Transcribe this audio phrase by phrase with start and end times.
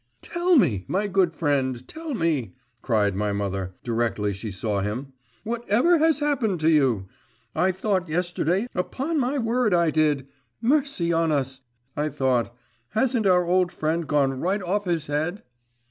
[0.23, 5.63] 'Tell me, my good friend, tell me,' cried my mother, directly she saw him, 'what
[5.69, 7.07] ever has happened to you?
[7.53, 10.25] I thought yesterday, upon my word I did.…
[10.59, 11.59] "Mercy on us!"
[11.95, 12.51] I thought,
[12.93, 15.43] "Hasn't our old friend gone right off his head?"